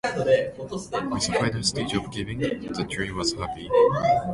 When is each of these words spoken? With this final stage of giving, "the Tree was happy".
With 0.57 0.71
this 0.71 1.29
final 1.35 1.61
stage 1.61 1.93
of 1.93 2.11
giving, 2.11 2.39
"the 2.39 2.87
Tree 2.89 3.11
was 3.11 3.33
happy". 3.33 3.69